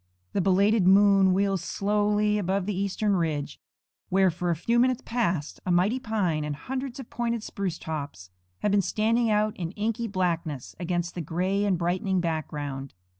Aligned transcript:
The 0.33 0.41
belated 0.41 0.87
moon 0.87 1.31
wheels 1.31 1.63
slowly 1.63 2.39
above 2.39 2.65
the 2.65 2.73
eastern 2.75 3.15
ridge, 3.15 3.59
where 4.09 4.31
for 4.31 4.49
a 4.49 4.55
few 4.55 4.79
minutes 4.79 5.03
past 5.05 5.59
a 5.63 5.69
mighty 5.71 5.99
pine 5.99 6.43
and 6.43 6.55
hundreds 6.55 6.99
of 6.99 7.11
pointed 7.11 7.43
spruce 7.43 7.77
tops 7.77 8.31
have 8.61 8.71
been 8.71 8.81
standing 8.81 9.29
out 9.29 9.55
in 9.57 9.69
inky 9.73 10.07
blackness 10.07 10.75
against 10.79 11.13
the 11.13 11.21
gray 11.21 11.65
and 11.65 11.77
brightening 11.77 12.19
background. 12.19 12.95